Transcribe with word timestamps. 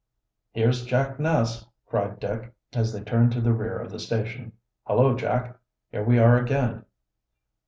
"Here's 0.53 0.83
Jack 0.83 1.19
Ness!" 1.19 1.63
cried 1.85 2.19
Dick, 2.19 2.51
as 2.73 2.91
they 2.91 3.01
turned 3.03 3.31
to 3.33 3.39
the 3.41 3.53
rear 3.53 3.77
of 3.77 3.91
the 3.91 3.99
station. 3.99 4.53
"Hullo, 4.87 5.15
Jack! 5.15 5.59
Here 5.91 6.03
we 6.03 6.17
are 6.17 6.37
again!" 6.41 6.85